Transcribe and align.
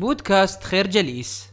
بودكاست 0.00 0.62
خير 0.62 0.86
جليس 0.86 1.50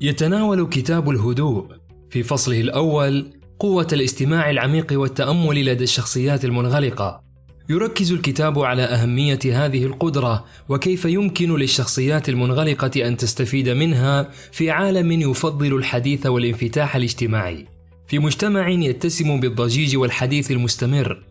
يتناول 0.00 0.68
كتاب 0.68 1.10
الهدوء 1.10 1.66
في 2.10 2.22
فصله 2.22 2.60
الأول 2.60 3.32
قوة 3.58 3.86
الاستماع 3.92 4.50
العميق 4.50 4.86
والتأمل 4.92 5.64
لدى 5.64 5.84
الشخصيات 5.84 6.44
المنغلقة. 6.44 7.22
يركز 7.68 8.12
الكتاب 8.12 8.58
على 8.58 8.82
أهمية 8.82 9.38
هذه 9.44 9.84
القدرة 9.84 10.44
وكيف 10.68 11.04
يمكن 11.04 11.56
للشخصيات 11.56 12.28
المنغلقة 12.28 13.08
أن 13.08 13.16
تستفيد 13.16 13.68
منها 13.68 14.30
في 14.52 14.70
عالم 14.70 15.12
يفضل 15.12 15.76
الحديث 15.76 16.26
والانفتاح 16.26 16.96
الاجتماعي. 16.96 17.66
في 18.06 18.18
مجتمع 18.18 18.68
يتسم 18.68 19.40
بالضجيج 19.40 19.96
والحديث 19.96 20.50
المستمر، 20.50 21.22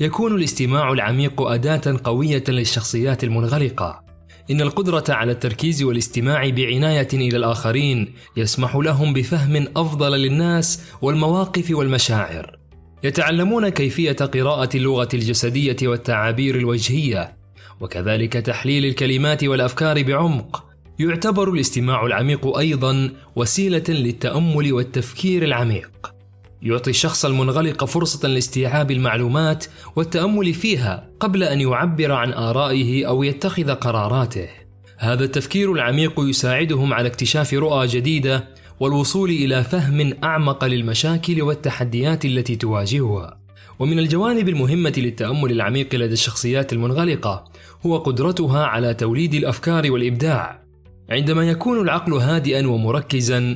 يكون 0.00 0.34
الاستماع 0.34 0.92
العميق 0.92 1.42
أداة 1.42 2.00
قوية 2.04 2.44
للشخصيات 2.48 3.24
المنغلقة. 3.24 4.07
إن 4.50 4.60
القدرة 4.60 5.04
على 5.08 5.32
التركيز 5.32 5.82
والاستماع 5.82 6.48
بعناية 6.48 7.08
إلى 7.12 7.36
الآخرين 7.36 8.14
يسمح 8.36 8.76
لهم 8.76 9.12
بفهم 9.12 9.66
أفضل 9.76 10.12
للناس 10.12 10.82
والمواقف 11.02 11.70
والمشاعر. 11.70 12.58
يتعلمون 13.04 13.68
كيفية 13.68 14.12
قراءة 14.12 14.76
اللغة 14.76 15.08
الجسدية 15.14 15.76
والتعابير 15.82 16.56
الوجهية، 16.56 17.36
وكذلك 17.80 18.32
تحليل 18.32 18.84
الكلمات 18.84 19.44
والأفكار 19.44 20.02
بعمق. 20.02 20.64
يعتبر 20.98 21.52
الاستماع 21.52 22.06
العميق 22.06 22.56
أيضا 22.56 23.10
وسيلة 23.36 23.84
للتأمل 23.88 24.72
والتفكير 24.72 25.44
العميق. 25.44 26.17
يعطي 26.62 26.90
الشخص 26.90 27.24
المنغلق 27.24 27.84
فرصة 27.84 28.28
لاستيعاب 28.28 28.90
المعلومات 28.90 29.64
والتأمل 29.96 30.54
فيها 30.54 31.10
قبل 31.20 31.42
أن 31.42 31.60
يعبر 31.60 32.12
عن 32.12 32.32
آرائه 32.32 33.06
أو 33.06 33.22
يتخذ 33.22 33.74
قراراته. 33.74 34.48
هذا 34.96 35.24
التفكير 35.24 35.72
العميق 35.72 36.12
يساعدهم 36.18 36.92
على 36.92 37.08
اكتشاف 37.08 37.54
رؤى 37.54 37.86
جديدة 37.86 38.48
والوصول 38.80 39.30
إلى 39.30 39.64
فهم 39.64 40.14
أعمق 40.24 40.64
للمشاكل 40.64 41.42
والتحديات 41.42 42.24
التي 42.24 42.56
تواجهها. 42.56 43.38
ومن 43.78 43.98
الجوانب 43.98 44.48
المهمة 44.48 44.92
للتأمل 44.96 45.52
العميق 45.52 45.94
لدى 45.94 46.12
الشخصيات 46.12 46.72
المنغلقة 46.72 47.44
هو 47.86 47.98
قدرتها 47.98 48.64
على 48.64 48.94
توليد 48.94 49.34
الأفكار 49.34 49.92
والإبداع. 49.92 50.62
عندما 51.10 51.50
يكون 51.50 51.80
العقل 51.80 52.12
هادئا 52.12 52.66
ومركزا 52.66 53.54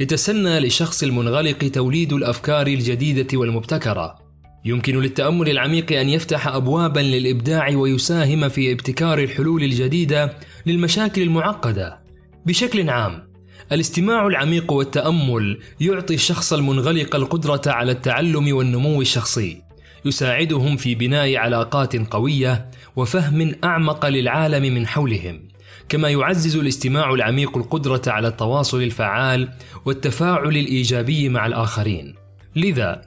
يتسنى 0.00 0.60
للشخص 0.60 1.02
المنغلق 1.02 1.70
توليد 1.72 2.12
الأفكار 2.12 2.66
الجديدة 2.66 3.38
والمبتكرة. 3.38 4.18
يمكن 4.64 5.00
للتأمل 5.00 5.48
العميق 5.48 5.92
أن 5.92 6.08
يفتح 6.08 6.48
ابوابا 6.48 7.00
للإبداع 7.00 7.68
ويساهم 7.68 8.48
في 8.48 8.72
ابتكار 8.72 9.18
الحلول 9.18 9.62
الجديدة 9.62 10.36
للمشاكل 10.66 11.22
المعقدة. 11.22 12.00
بشكل 12.46 12.90
عام 12.90 13.28
الاستماع 13.72 14.26
العميق 14.26 14.72
والتأمل 14.72 15.58
يعطي 15.80 16.14
الشخص 16.14 16.52
المنغلق 16.52 17.16
القدرة 17.16 17.62
على 17.66 17.92
التعلم 17.92 18.56
والنمو 18.56 19.00
الشخصي. 19.00 19.62
يساعدهم 20.04 20.76
في 20.76 20.94
بناء 20.94 21.36
علاقات 21.36 21.96
قوية 21.96 22.70
وفهم 22.96 23.54
أعمق 23.64 24.06
للعالم 24.06 24.74
من 24.74 24.86
حولهم. 24.86 25.53
كما 25.88 26.08
يعزز 26.08 26.56
الاستماع 26.56 27.14
العميق 27.14 27.56
القدرة 27.56 28.02
على 28.06 28.28
التواصل 28.28 28.82
الفعال 28.82 29.48
والتفاعل 29.84 30.56
الإيجابي 30.56 31.28
مع 31.28 31.46
الآخرين. 31.46 32.14
لذا 32.56 33.02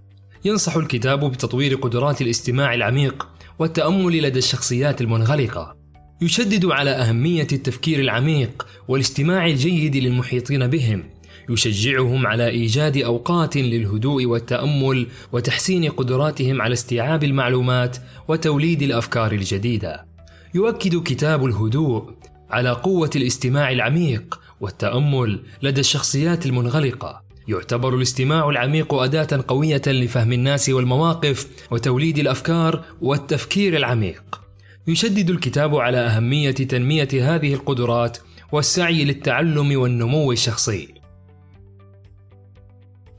ينصح 0.45 0.75
الكتاب 0.75 1.31
بتطوير 1.31 1.75
قدرات 1.75 2.22
الاستماع 2.22 2.73
العميق 2.73 3.28
والتأمل 3.59 4.23
لدى 4.23 4.39
الشخصيات 4.39 5.02
المنغلقة. 5.02 5.75
يشدد 6.22 6.66
على 6.66 6.89
أهمية 6.89 7.47
التفكير 7.52 8.00
العميق 8.00 8.67
والاستماع 8.88 9.45
الجيد 9.47 9.95
للمحيطين 9.95 10.67
بهم. 10.67 11.03
يشجعهم 11.50 12.28
على 12.28 12.50
إيجاد 12.50 12.97
أوقات 12.97 13.58
للهدوء 13.58 14.25
والتأمل 14.25 15.07
وتحسين 15.31 15.90
قدراتهم 15.90 16.62
على 16.62 16.73
استيعاب 16.73 17.23
المعلومات 17.23 17.97
وتوليد 18.28 18.81
الأفكار 18.81 19.31
الجديدة. 19.31 20.06
يؤكد 20.53 21.03
كتاب 21.03 21.46
الهدوء 21.46 22.09
على 22.50 22.69
قوة 22.69 23.09
الاستماع 23.16 23.72
العميق 23.72 24.40
والتأمل 24.62 25.40
لدى 25.62 25.80
الشخصيات 25.80 26.46
المنغلقة. 26.46 27.22
يعتبر 27.47 27.96
الاستماع 27.96 28.50
العميق 28.50 28.94
أداة 28.94 29.44
قوية 29.47 29.81
لفهم 29.88 30.34
الناس 30.34 30.69
والمواقف 30.69 31.47
وتوليد 31.72 32.18
الأفكار 32.18 32.84
والتفكير 33.02 33.78
العميق. 33.78 34.41
يشدد 34.88 35.30
الكتاب 35.30 35.75
على 35.75 35.97
أهمية 35.97 36.52
تنمية 36.52 37.08
هذه 37.13 37.53
القدرات 37.53 38.18
والسعي 38.52 39.06
للتعلم 39.06 39.79
والنمو 39.79 40.31
الشخصي. 40.31 40.94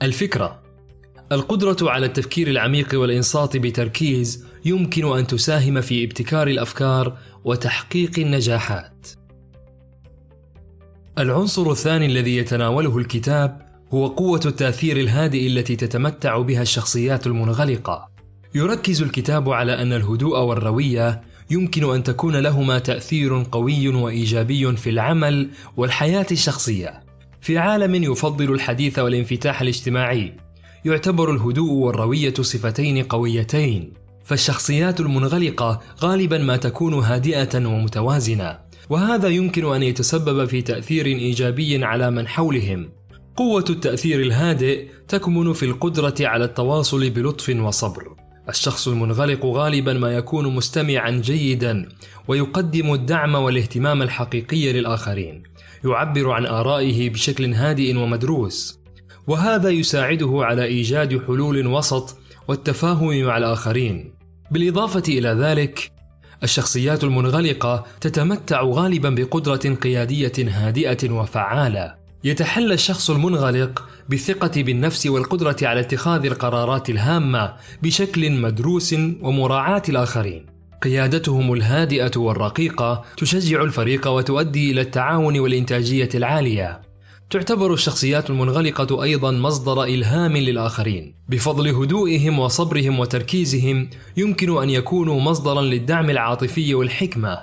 الفكرة 0.03 0.61
القدرة 1.33 1.77
على 1.91 2.07
التفكير 2.07 2.49
العميق 2.49 2.89
والإنصات 2.95 3.57
بتركيز 3.57 4.45
يمكن 4.65 5.19
أن 5.19 5.27
تساهم 5.27 5.81
في 5.81 6.05
ابتكار 6.05 6.49
الأفكار 6.49 7.19
وتحقيق 7.45 8.19
النجاحات. 8.19 9.07
العنصر 11.19 11.71
الثاني 11.71 12.07
الذي 12.07 12.37
يتناوله 12.37 12.99
الكتاب 12.99 13.63
هو 13.95 14.07
قوة 14.07 14.41
التأثير 14.47 14.97
الهادئ 14.97 15.47
التي 15.47 15.77
تتمتع 15.77 16.39
بها 16.39 16.63
الشخصيات 16.63 17.27
المنغلقة. 17.27 18.09
يركز 18.55 19.03
الكتاب 19.03 19.51
على 19.51 19.83
أن 19.83 19.93
الهدوء 19.93 20.39
والروية 20.39 21.21
يمكن 21.51 21.95
أن 21.95 22.03
تكون 22.03 22.37
لهما 22.37 22.79
تأثير 22.79 23.47
قوي 23.53 23.89
وإيجابي 23.89 24.77
في 24.77 24.91
العمل 24.91 25.51
والحياة 25.77 26.27
الشخصية. 26.31 27.01
في 27.41 27.59
عالم 27.59 27.95
يفضل 27.95 28.53
الحديث 28.53 28.99
والانفتاح 28.99 29.61
الاجتماعي، 29.61 30.37
يعتبر 30.85 31.31
الهدوء 31.31 31.73
والروية 31.73 32.35
صفتين 32.35 33.03
قويتين، 33.03 33.93
فالشخصيات 34.25 35.01
المنغلقة 35.01 35.81
غالبا 36.01 36.39
ما 36.39 36.57
تكون 36.57 36.95
هادئة 36.95 37.67
ومتوازنة، 37.67 38.68
وهذا 38.91 39.29
يمكن 39.29 39.75
أن 39.75 39.83
يتسبب 39.83 40.45
في 40.45 40.63
تأثير 40.63 41.07
إيجابي 41.07 41.85
على 41.85 42.11
من 42.11 42.29
حولهم. 42.29 42.91
قوة 43.37 43.65
التأثير 43.71 44.21
الهادئ 44.21 44.87
تكمن 45.09 45.53
في 45.53 45.65
القدرة 45.65 46.15
على 46.21 46.45
التواصل 46.45 47.11
بلطف 47.11 47.49
وصبر. 47.49 48.17
الشخص 48.49 48.89
المنغلق 48.89 49.47
غالبا 49.47 49.93
ما 49.93 50.15
يكون 50.15 50.55
مستمعا 50.55 51.11
جيدا 51.11 51.89
ويقدم 52.29 52.95
الدعم 52.95 53.35
والاهتمام 53.35 54.03
الحقيقي 54.03 54.73
للآخرين. 54.73 55.43
يعبر 55.85 56.31
عن 56.31 56.47
آرائه 56.47 57.11
بشكل 57.11 57.55
هادئ 57.55 57.97
ومدروس. 57.97 58.79
وهذا 59.27 59.71
يساعده 59.71 60.31
على 60.35 60.65
إيجاد 60.65 61.27
حلول 61.27 61.67
وسط 61.67 62.19
والتفاهم 62.49 63.25
مع 63.25 63.39
الآخرين. 63.39 64.15
بالإضافة 64.51 65.03
إلى 65.09 65.29
ذلك 65.29 65.98
الشخصيات 66.43 67.05
المنغلقة 67.05 67.85
تتمتع 68.01 68.63
غالبا 68.63 69.11
بقدرة 69.11 69.75
قيادية 69.75 70.33
هادئة 70.39 71.11
وفعالة. 71.11 71.95
يتحلى 72.25 72.75
الشخص 72.75 73.11
المنغلق 73.11 73.89
بالثقة 74.09 74.63
بالنفس 74.63 75.07
والقدرة 75.07 75.57
على 75.63 75.81
اتخاذ 75.81 76.27
القرارات 76.27 76.91
الهامة 76.91 77.55
بشكل 77.83 78.33
مدروس 78.33 78.95
ومراعاة 79.23 79.83
الآخرين. 79.89 80.47
قيادتهم 80.83 81.53
الهادئة 81.53 82.11
والرقيقة 82.17 83.05
تشجع 83.17 83.63
الفريق 83.63 84.09
وتؤدي 84.09 84.71
إلى 84.71 84.81
التعاون 84.81 85.39
والإنتاجية 85.39 86.09
العالية. 86.15 86.88
تعتبر 87.31 87.73
الشخصيات 87.73 88.31
المنغلقة 88.31 89.03
أيضا 89.03 89.31
مصدر 89.31 89.85
إلهام 89.85 90.37
للآخرين، 90.37 91.15
بفضل 91.29 91.69
هدوئهم 91.69 92.39
وصبرهم 92.39 92.99
وتركيزهم 92.99 93.91
يمكن 94.17 94.63
أن 94.63 94.71
يكونوا 94.71 95.21
مصدرا 95.21 95.63
للدعم 95.63 96.11
العاطفي 96.11 96.75
والحكمة. 96.75 97.39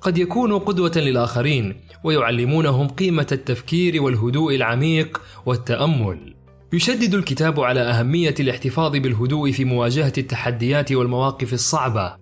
قد 0.00 0.18
يكونوا 0.18 0.58
قدوة 0.58 0.92
للآخرين 0.96 1.80
ويعلمونهم 2.04 2.88
قيمة 2.88 3.26
التفكير 3.32 4.02
والهدوء 4.02 4.54
العميق 4.54 5.20
والتأمل. 5.46 6.34
يشدد 6.72 7.14
الكتاب 7.14 7.60
على 7.60 7.80
أهمية 7.80 8.34
الاحتفاظ 8.40 8.92
بالهدوء 8.92 9.52
في 9.52 9.64
مواجهة 9.64 10.12
التحديات 10.18 10.92
والمواقف 10.92 11.52
الصعبة. 11.52 12.16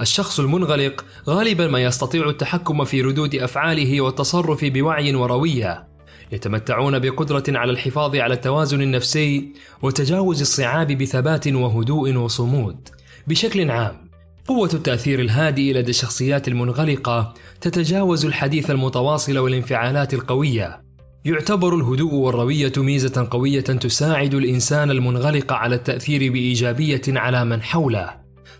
الشخص 0.00 0.40
المنغلق 0.40 1.04
غالبا 1.28 1.66
ما 1.66 1.82
يستطيع 1.82 2.28
التحكم 2.28 2.84
في 2.84 3.02
ردود 3.02 3.34
أفعاله 3.34 4.00
والتصرف 4.00 4.64
بوعي 4.64 5.14
وروية، 5.14 5.89
يتمتعون 6.32 6.98
بقدرة 6.98 7.44
على 7.48 7.72
الحفاظ 7.72 8.16
على 8.16 8.34
التوازن 8.34 8.82
النفسي 8.82 9.52
وتجاوز 9.82 10.40
الصعاب 10.40 10.92
بثبات 10.92 11.48
وهدوء 11.48 12.14
وصمود. 12.14 12.88
بشكل 13.26 13.70
عام، 13.70 14.10
قوة 14.48 14.70
التأثير 14.74 15.20
الهادئ 15.20 15.72
لدى 15.72 15.90
الشخصيات 15.90 16.48
المنغلقة 16.48 17.34
تتجاوز 17.60 18.26
الحديث 18.26 18.70
المتواصل 18.70 19.38
والانفعالات 19.38 20.14
القوية. 20.14 20.82
يعتبر 21.24 21.74
الهدوء 21.74 22.14
والروية 22.14 22.72
ميزة 22.76 23.28
قوية 23.30 23.60
تساعد 23.60 24.34
الإنسان 24.34 24.90
المنغلق 24.90 25.52
على 25.52 25.74
التأثير 25.74 26.32
بإيجابية 26.32 27.02
على 27.08 27.44
من 27.44 27.62
حوله، 27.62 28.10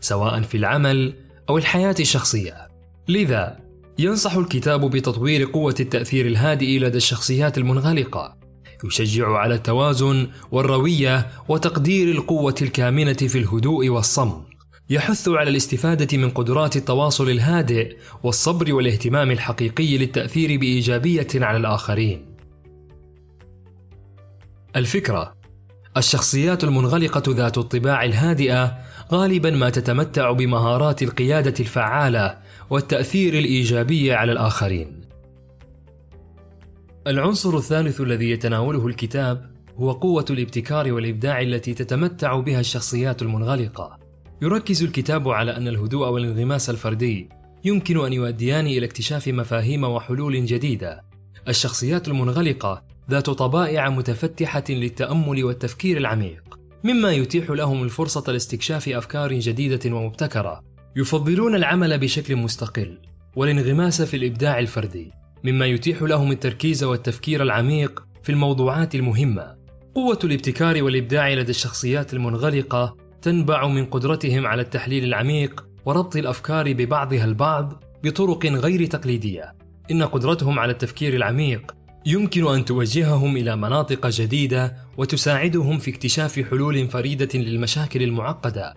سواء 0.01 0.41
في 0.41 0.57
العمل 0.57 1.15
أو 1.49 1.59
الحياة 1.59 1.95
الشخصية. 2.01 2.69
لذا 3.09 3.70
ينصح 4.00 4.35
الكتاب 4.35 4.91
بتطوير 4.91 5.50
قوة 5.52 5.75
التأثير 5.81 6.26
الهادئ 6.26 6.79
لدى 6.79 6.97
الشخصيات 6.97 7.58
المنغلقة 7.58 8.37
يشجع 8.85 9.29
على 9.37 9.55
التوازن 9.55 10.29
والروية 10.50 11.26
وتقدير 11.49 12.11
القوة 12.11 12.55
الكامنة 12.62 13.12
في 13.12 13.38
الهدوء 13.38 13.88
والصمت 13.88 14.43
يحث 14.91 15.29
على 15.29 15.50
الاستفادة 15.50 16.19
من 16.19 16.31
قدرات 16.31 16.76
التواصل 16.76 17.31
الهادئ 17.31 17.97
والصبر 18.23 18.75
والاهتمام 18.75 19.31
الحقيقي 19.31 19.99
للتأثير 19.99 20.61
بإيجابية 20.61 21.29
على 21.35 21.56
الآخرين. 21.56 22.35
الفكرة 24.76 25.35
الشخصيات 25.97 26.64
المنغلقة 26.64 27.23
ذات 27.29 27.58
الطباع 27.58 28.05
الهادئة 28.05 28.79
غالبا 29.12 29.51
ما 29.51 29.71
تتمتع 29.71 30.31
بمهارات 30.33 31.03
القيادة 31.03 31.55
الفعالة 31.61 32.39
والتأثير 32.71 33.39
الإيجابي 33.39 34.12
على 34.12 34.33
الآخرين. 34.33 35.01
العنصر 37.07 37.57
الثالث 37.57 38.01
الذي 38.01 38.31
يتناوله 38.31 38.87
الكتاب 38.87 39.51
هو 39.77 39.93
قوة 39.93 40.25
الابتكار 40.31 40.93
والإبداع 40.93 41.41
التي 41.41 41.75
تتمتع 41.75 42.41
بها 42.41 42.61
الشخصيات 42.61 43.23
المنغلقة. 43.23 43.99
يركز 44.43 44.83
الكتاب 44.83 45.29
على 45.29 45.57
أن 45.57 45.69
الهدوء 45.69 46.09
والانغماس 46.09 46.71
الفردي 46.71 47.29
يمكن 47.65 48.05
أن 48.05 48.12
يؤديان 48.12 48.67
إلى 48.67 48.87
اكتشاف 48.87 49.29
مفاهيم 49.29 49.85
وحلول 49.85 50.47
جديدة. 50.47 51.05
الشخصيات 51.49 52.09
المنغلقة 52.09 52.83
ذات 53.11 53.31
طبائع 53.31 53.89
متفتحة 53.89 54.65
للتأمل 54.69 55.45
والتفكير 55.45 55.97
العميق، 55.97 56.60
مما 56.85 57.12
يتيح 57.12 57.50
لهم 57.50 57.82
الفرصة 57.82 58.32
لاستكشاف 58.32 58.88
أفكار 58.88 59.32
جديدة 59.32 59.97
ومبتكرة. 59.97 60.61
يفضلون 60.97 61.55
العمل 61.55 61.99
بشكل 61.99 62.37
مستقل 62.37 62.99
والانغماس 63.37 64.03
في 64.03 64.17
الإبداع 64.17 64.59
الفردي، 64.59 65.11
مما 65.44 65.67
يتيح 65.67 66.03
لهم 66.03 66.32
التركيز 66.32 66.85
والتفكير 66.85 67.43
العميق 67.43 68.05
في 68.23 68.32
الموضوعات 68.32 68.94
المهمة. 68.94 69.56
قوة 69.94 70.19
الابتكار 70.25 70.82
والإبداع 70.82 71.32
لدى 71.35 71.50
الشخصيات 71.50 72.15
المنغلقة 72.15 72.97
تنبع 73.23 73.69
من 73.69 73.85
قدرتهم 73.85 74.47
على 74.47 74.62
التحليل 74.62 75.05
العميق 75.05 75.67
وربط 75.85 76.17
الأفكار 76.17 76.73
ببعضها 76.73 77.25
البعض 77.25 77.85
بطرق 78.05 78.47
غير 78.47 78.87
تقليدية 78.87 79.55
إن 79.91 80.03
قدرتهم 80.03 80.59
على 80.59 80.73
التفكير 80.73 81.15
العميق 81.15 81.75
يمكن 82.06 82.47
أن 82.47 82.64
توجههم 82.64 83.37
إلى 83.37 83.56
مناطق 83.56 84.06
جديدة 84.06 84.76
وتساعدهم 84.97 85.79
في 85.79 85.91
اكتشاف 85.91 86.41
حلول 86.41 86.88
فريدة 86.88 87.38
للمشاكل 87.38 88.02
المعقدة 88.02 88.75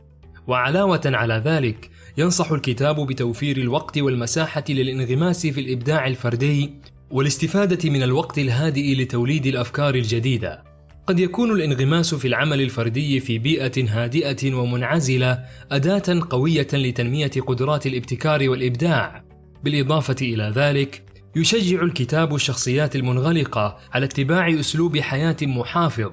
وعلاوة 0.47 1.01
على 1.05 1.41
ذلك 1.45 1.89
ينصح 2.17 2.51
الكتاب 2.51 3.07
بتوفير 3.07 3.57
الوقت 3.57 3.97
والمساحة 3.97 4.63
للانغماس 4.69 5.47
في 5.47 5.59
الإبداع 5.61 6.07
الفردي 6.07 6.73
والاستفادة 7.11 7.89
من 7.89 8.03
الوقت 8.03 8.37
الهادئ 8.37 8.95
لتوليد 8.95 9.45
الأفكار 9.45 9.95
الجديدة 9.95 10.73
قد 11.07 11.19
يكون 11.19 11.51
الانغماس 11.51 12.15
في 12.15 12.27
العمل 12.27 12.61
الفردي 12.61 13.19
في 13.19 13.39
بيئة 13.39 13.85
هادئة 13.89 14.53
ومنعزلة 14.53 15.45
أداة 15.71 16.21
قوية 16.29 16.67
لتنمية 16.73 17.31
قدرات 17.47 17.85
الابتكار 17.85 18.49
والإبداع. 18.49 19.23
بالإضافة 19.63 20.15
إلى 20.21 20.53
ذلك، 20.55 21.02
يشجع 21.35 21.81
الكتاب 21.81 22.35
الشخصيات 22.35 22.95
المنغلقة 22.95 23.77
على 23.91 24.06
اتباع 24.06 24.59
أسلوب 24.59 24.97
حياة 24.97 25.38
محافظ 25.41 26.12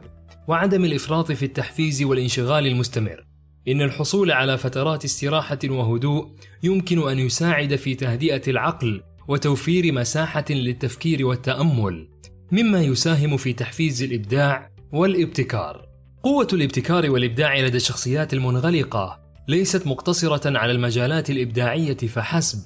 وعدم 0.49 0.85
الإفراط 0.85 1.33
في 1.33 1.45
التحفيز 1.45 2.03
والانشغال 2.03 2.67
المستمر. 2.67 3.25
إن 3.69 3.83
الحصول 3.83 4.31
على 4.31 4.59
فترات 4.59 5.05
استراحة 5.05 5.59
وهدوء 5.65 6.29
يمكن 6.63 7.09
أن 7.09 7.19
يساعد 7.19 7.77
في 7.77 7.95
تهدئة 7.95 8.43
العقل 8.49 9.03
وتوفير 9.29 9.93
مساحة 9.93 10.45
للتفكير 10.51 11.27
والتأمل، 11.27 12.09
مما 12.53 12.83
يساهم 12.83 13.37
في 13.37 13.53
تحفيز 13.53 14.03
الإبداع 14.03 14.71
والابتكار 14.93 15.87
قوة 16.23 16.49
الابتكار 16.53 17.11
والإبداع 17.11 17.59
لدى 17.59 17.77
الشخصيات 17.77 18.35
المنغلقة 18.35 19.21
ليست 19.49 19.87
مقتصرة 19.87 20.59
على 20.59 20.73
المجالات 20.73 21.31
الإبداعية 21.31 21.97
فحسب 21.97 22.59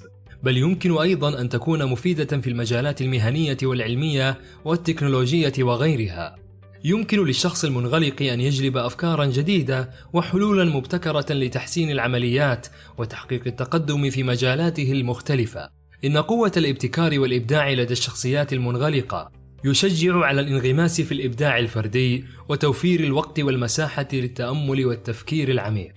بل 0.43 0.57
يمكن 0.57 0.97
أيضا 0.97 1.41
أن 1.41 1.49
تكون 1.49 1.85
مفيدة 1.85 2.37
في 2.37 2.49
المجالات 2.49 3.01
المهنية 3.01 3.57
والعلمية 3.63 4.37
والتكنولوجية 4.65 5.53
وغيرها. 5.59 6.35
يمكن 6.83 7.25
للشخص 7.25 7.65
المنغلق 7.65 8.21
أن 8.21 8.41
يجلب 8.41 8.77
أفكارا 8.77 9.25
جديدة 9.25 9.89
وحلولا 10.13 10.63
مبتكرة 10.65 11.33
لتحسين 11.33 11.91
العمليات 11.91 12.67
وتحقيق 12.97 13.41
التقدم 13.47 14.09
في 14.09 14.23
مجالاته 14.23 14.91
المختلفة. 14.91 15.69
إن 16.05 16.17
قوة 16.17 16.51
الابتكار 16.57 17.19
والإبداع 17.19 17.71
لدى 17.71 17.93
الشخصيات 17.93 18.53
المنغلقة 18.53 19.31
يشجع 19.65 20.15
على 20.17 20.41
الانغماس 20.41 21.01
في 21.01 21.11
الإبداع 21.11 21.59
الفردي 21.59 22.25
وتوفير 22.49 22.99
الوقت 22.99 23.39
والمساحة 23.39 24.07
للتأمل 24.13 24.85
والتفكير 24.85 25.51
العميق. 25.51 25.93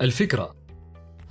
الفكرة 0.00 0.59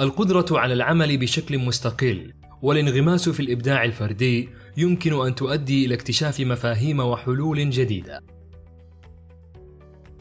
القدرة 0.01 0.45
على 0.51 0.73
العمل 0.73 1.17
بشكل 1.17 1.57
مستقل 1.57 2.33
والانغماس 2.61 3.29
في 3.29 3.39
الإبداع 3.39 3.83
الفردي 3.83 4.49
يمكن 4.77 5.25
أن 5.27 5.35
تؤدي 5.35 5.85
إلى 5.85 5.93
اكتشاف 5.95 6.39
مفاهيم 6.39 6.99
وحلول 6.99 7.69
جديدة 7.69 8.23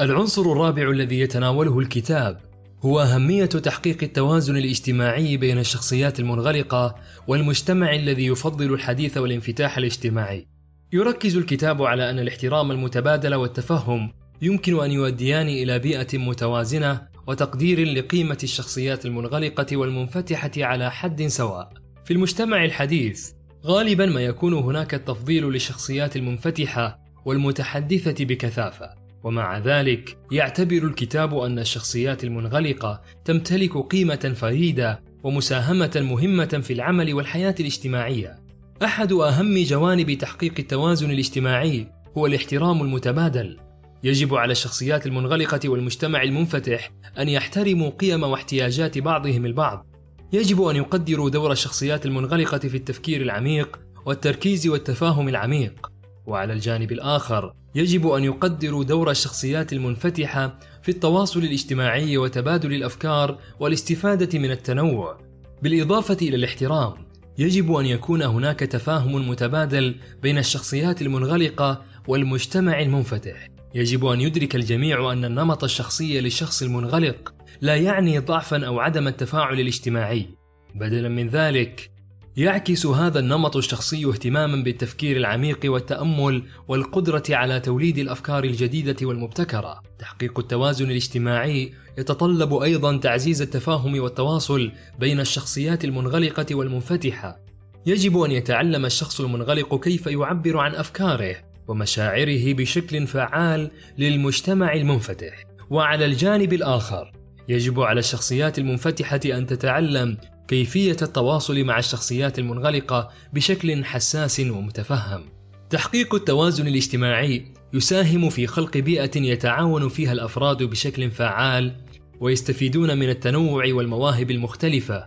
العنصر 0.00 0.42
الرابع 0.42 0.90
الذي 0.90 1.20
يتناوله 1.20 1.78
الكتاب 1.78 2.40
هو 2.82 3.00
أهمية 3.00 3.46
تحقيق 3.46 4.02
التوازن 4.02 4.56
الاجتماعي 4.56 5.36
بين 5.36 5.58
الشخصيات 5.58 6.20
المنغلقة 6.20 6.94
والمجتمع 7.26 7.94
الذي 7.94 8.26
يفضل 8.26 8.74
الحديث 8.74 9.16
والانفتاح 9.16 9.78
الاجتماعي. 9.78 10.46
يركز 10.92 11.36
الكتاب 11.36 11.82
على 11.82 12.10
أن 12.10 12.18
الاحترام 12.18 12.70
المتبادل 12.70 13.34
والتفهم 13.34 14.12
يمكن 14.42 14.80
أن 14.80 14.90
يؤديان 14.90 15.48
إلى 15.48 15.78
بيئة 15.78 16.18
متوازنة 16.18 17.08
وتقدير 17.28 17.84
لقيمة 17.84 18.38
الشخصيات 18.42 19.06
المنغلقة 19.06 19.76
والمنفتحة 19.76 20.50
على 20.56 20.90
حد 20.90 21.26
سواء. 21.26 21.68
في 22.04 22.12
المجتمع 22.12 22.64
الحديث، 22.64 23.30
غالبا 23.66 24.06
ما 24.06 24.20
يكون 24.20 24.54
هناك 24.54 24.94
التفضيل 24.94 25.44
للشخصيات 25.44 26.16
المنفتحة 26.16 26.98
والمتحدثة 27.24 28.24
بكثافة. 28.24 28.90
ومع 29.24 29.58
ذلك 29.58 30.18
يعتبر 30.32 30.76
الكتاب 30.76 31.38
أن 31.38 31.58
الشخصيات 31.58 32.24
المنغلقة 32.24 33.02
تمتلك 33.24 33.78
قيمة 33.78 34.34
فريدة 34.36 35.00
ومساهمة 35.22 35.90
مهمة 35.96 36.60
في 36.62 36.72
العمل 36.72 37.14
والحياة 37.14 37.54
الاجتماعية 37.60 38.38
أحد 38.84 39.12
أهم 39.12 39.58
جوانب 39.58 40.18
تحقيق 40.18 40.54
التوازن 40.58 41.10
الاجتماعي 41.10 41.86
هو 42.18 42.26
الاحترام 42.26 42.82
المتبادل 42.82 43.67
يجب 44.04 44.34
على 44.34 44.52
الشخصيات 44.52 45.06
المنغلقة 45.06 45.68
والمجتمع 45.68 46.22
المنفتح 46.22 46.90
أن 47.18 47.28
يحترموا 47.28 47.90
قيم 47.90 48.22
واحتياجات 48.22 48.98
بعضهم 48.98 49.46
البعض. 49.46 49.86
يجب 50.32 50.62
أن 50.62 50.76
يقدروا 50.76 51.30
دور 51.30 51.52
الشخصيات 51.52 52.06
المنغلقة 52.06 52.58
في 52.58 52.76
التفكير 52.76 53.22
العميق 53.22 53.78
والتركيز 54.06 54.66
والتفاهم 54.66 55.28
العميق. 55.28 55.90
وعلى 56.26 56.52
الجانب 56.52 56.92
الآخر 56.92 57.52
يجب 57.74 58.08
أن 58.08 58.24
يقدروا 58.24 58.84
دور 58.84 59.10
الشخصيات 59.10 59.72
المنفتحة 59.72 60.58
في 60.82 60.88
التواصل 60.88 61.40
الاجتماعي 61.40 62.18
وتبادل 62.18 62.72
الأفكار 62.74 63.38
والاستفادة 63.60 64.38
من 64.38 64.50
التنوع. 64.50 65.18
بالإضافة 65.62 66.16
إلى 66.22 66.36
الاحترام 66.36 66.94
يجب 67.38 67.72
أن 67.72 67.86
يكون 67.86 68.22
هناك 68.22 68.60
تفاهم 68.60 69.28
متبادل 69.28 69.94
بين 70.22 70.38
الشخصيات 70.38 71.02
المنغلقة 71.02 71.82
والمجتمع 72.08 72.80
المنفتح. 72.80 73.57
يجب 73.74 74.06
أن 74.06 74.20
يدرك 74.20 74.56
الجميع 74.56 75.12
أن 75.12 75.24
النمط 75.24 75.64
الشخصي 75.64 76.20
للشخص 76.20 76.62
المنغلق 76.62 77.34
لا 77.60 77.76
يعني 77.76 78.18
ضعفا 78.18 78.66
أو 78.66 78.80
عدم 78.80 79.08
التفاعل 79.08 79.60
الاجتماعي. 79.60 80.26
بدلا 80.74 81.08
من 81.08 81.28
ذلك 81.28 81.90
يعكس 82.36 82.86
هذا 82.86 83.18
النمط 83.18 83.56
الشخصي 83.56 84.06
اهتماما 84.06 84.62
بالتفكير 84.62 85.16
العميق 85.16 85.60
والتأمل 85.64 86.42
والقدرة 86.68 87.22
على 87.30 87.60
توليد 87.60 87.98
الأفكار 87.98 88.44
الجديدة 88.44 89.06
والمبتكرة. 89.06 89.82
تحقيق 89.98 90.38
التوازن 90.38 90.90
الاجتماعي 90.90 91.72
يتطلب 91.98 92.54
أيضا 92.54 92.96
تعزيز 92.96 93.42
التفاهم 93.42 94.00
والتواصل 94.00 94.72
بين 94.98 95.20
الشخصيات 95.20 95.84
المنغلقة 95.84 96.54
والمنفتحة. 96.54 97.40
يجب 97.86 98.18
أن 98.20 98.30
يتعلم 98.30 98.84
الشخص 98.84 99.20
المنغلق 99.20 99.80
كيف 99.84 100.06
يعبر 100.06 100.58
عن 100.58 100.74
أفكاره 100.74 101.47
ومشاعره 101.68 102.52
بشكل 102.52 103.06
فعال 103.06 103.70
للمجتمع 103.98 104.72
المنفتح 104.74 105.44
وعلى 105.70 106.04
الجانب 106.04 106.52
الآخر 106.52 107.12
يجب 107.48 107.80
على 107.80 108.00
الشخصيات 108.00 108.58
المنفتحة 108.58 109.20
أن 109.26 109.46
تتعلم 109.46 110.16
كيفية 110.48 110.96
التواصل 111.02 111.64
مع 111.64 111.78
الشخصيات 111.78 112.38
المنغلقة 112.38 113.10
بشكل 113.32 113.84
حساس 113.84 114.40
ومتفهم. 114.40 115.24
تحقيق 115.70 116.14
التوازن 116.14 116.66
الاجتماعي 116.66 117.44
يساهم 117.72 118.30
في 118.30 118.46
خلق 118.46 118.76
بيئة 118.76 119.10
يتعاون 119.16 119.88
فيها 119.88 120.12
الأفراد 120.12 120.62
بشكل 120.62 121.10
فعال 121.10 121.76
ويستفيدون 122.20 122.98
من 122.98 123.08
التنوع 123.08 123.64
والمواهب 123.72 124.30
المختلفة. 124.30 125.06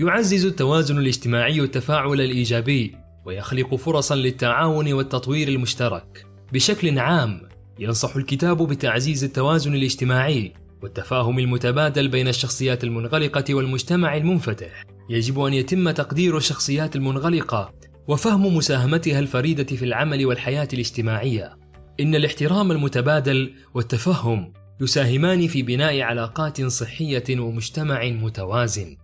يعزز 0.00 0.46
التوازن 0.46 0.98
الاجتماعي 0.98 1.60
التفاعل 1.60 2.20
الإيجابي 2.20 3.01
ويخلق 3.24 3.74
فرصا 3.74 4.14
للتعاون 4.14 4.92
والتطوير 4.92 5.48
المشترك. 5.48 6.26
بشكل 6.52 6.98
عام 6.98 7.42
ينصح 7.78 8.16
الكتاب 8.16 8.68
بتعزيز 8.68 9.24
التوازن 9.24 9.74
الاجتماعي 9.74 10.52
والتفاهم 10.82 11.38
المتبادل 11.38 12.08
بين 12.08 12.28
الشخصيات 12.28 12.84
المنغلقة 12.84 13.54
والمجتمع 13.54 14.16
المنفتح. 14.16 14.84
يجب 15.10 15.40
أن 15.40 15.54
يتم 15.54 15.90
تقدير 15.90 16.36
الشخصيات 16.36 16.96
المنغلقة 16.96 17.74
وفهم 18.08 18.56
مساهمتها 18.56 19.18
الفريدة 19.18 19.76
في 19.76 19.84
العمل 19.84 20.26
والحياة 20.26 20.68
الاجتماعية. 20.72 21.58
إن 22.00 22.14
الاحترام 22.14 22.72
المتبادل 22.72 23.54
والتفهم 23.74 24.52
يساهمان 24.80 25.46
في 25.46 25.62
بناء 25.62 26.00
علاقات 26.00 26.62
صحية 26.62 27.24
ومجتمع 27.30 28.04
متوازن. 28.04 28.96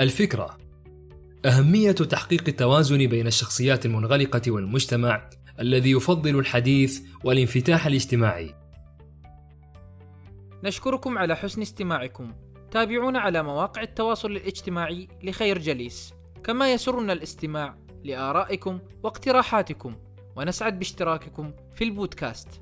الفكرة 0.00 0.61
أهمية 1.46 1.92
تحقيق 1.92 2.44
التوازن 2.48 3.06
بين 3.06 3.26
الشخصيات 3.26 3.86
المنغلقة 3.86 4.50
والمجتمع 4.50 5.30
الذي 5.60 5.90
يفضل 5.90 6.38
الحديث 6.38 7.00
والانفتاح 7.24 7.86
الاجتماعي. 7.86 8.54
نشكركم 10.64 11.18
على 11.18 11.36
حسن 11.36 11.62
استماعكم. 11.62 12.32
تابعونا 12.70 13.18
على 13.18 13.42
مواقع 13.42 13.82
التواصل 13.82 14.30
الاجتماعي 14.30 15.08
لخير 15.22 15.58
جليس، 15.58 16.14
كما 16.44 16.72
يسرنا 16.72 17.12
الاستماع 17.12 17.78
لآرائكم 18.04 18.78
واقتراحاتكم، 19.02 19.96
ونسعد 20.36 20.78
باشتراككم 20.78 21.52
في 21.74 21.84
البودكاست. 21.84 22.61